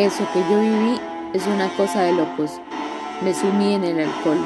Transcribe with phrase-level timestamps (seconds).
[0.00, 0.98] Eso que yo viví
[1.34, 2.52] es una cosa de locos.
[3.20, 4.38] Me sumí en el alcohol.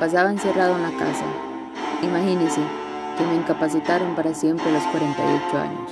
[0.00, 1.24] Pasaba encerrado en la casa.
[2.02, 2.60] Imagínese
[3.16, 5.90] que me incapacitaron para siempre los 48 años.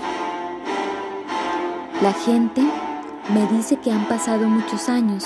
[2.02, 2.62] La gente
[3.32, 5.24] me dice que han pasado muchos años,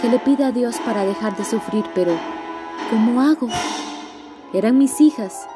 [0.00, 2.16] que le pida a Dios para dejar de sufrir, pero
[2.88, 3.48] ¿cómo hago?
[4.54, 5.46] Eran mis hijas,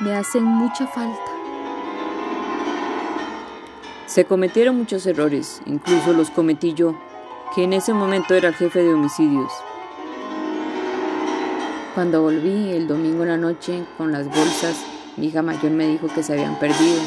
[0.00, 1.27] me hacen mucha falta.
[4.08, 6.98] Se cometieron muchos errores, incluso los cometí yo,
[7.54, 9.52] que en ese momento era el jefe de homicidios.
[11.94, 14.82] Cuando volví el domingo en la noche con las bolsas,
[15.18, 17.02] mi hija mayor me dijo que se habían perdido.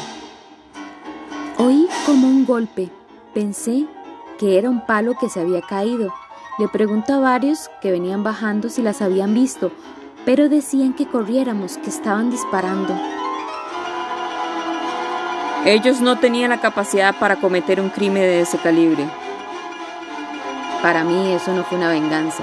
[1.58, 2.88] Oí como un golpe.
[3.34, 3.86] Pensé
[4.38, 6.14] que era un palo que se había caído.
[6.60, 9.72] Le pregunto a varios que venían bajando si las habían visto,
[10.24, 12.94] pero decían que corriéramos, que estaban disparando.
[15.64, 19.08] Ellos no tenían la capacidad para cometer un crimen de ese calibre.
[20.82, 22.42] Para mí eso no fue una venganza.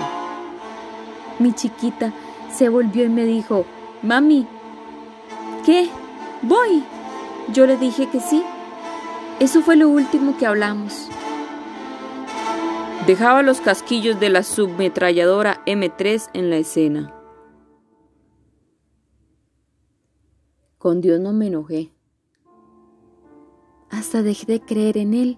[1.37, 2.13] Mi chiquita
[2.49, 3.65] se volvió y me dijo,
[4.03, 4.47] Mami,
[5.65, 5.89] ¿qué?
[6.43, 6.81] ¿Voy?
[7.51, 8.41] Yo le dije que sí.
[9.41, 11.09] Eso fue lo último que hablamos.
[13.05, 17.13] Dejaba los casquillos de la submetralladora M3 en la escena.
[20.77, 21.91] Con Dios no me enojé
[23.99, 25.37] hasta dejé de creer en él.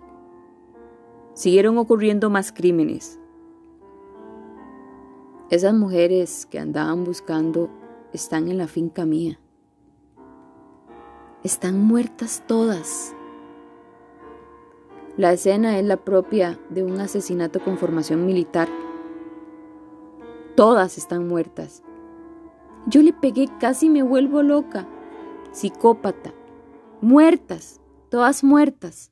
[1.34, 3.20] Siguieron ocurriendo más crímenes.
[5.50, 7.70] Esas mujeres que andaban buscando
[8.14, 9.39] están en la finca mía.
[11.44, 13.16] Están muertas todas.
[15.17, 18.70] La escena es la propia de un asesinato con formación militar.
[20.56, 21.84] Todas están muertas.
[22.86, 24.88] Yo le pegué, casi me vuelvo loca.
[25.52, 26.32] Psicópata.
[27.02, 27.81] Muertas
[28.12, 29.11] todas muertas.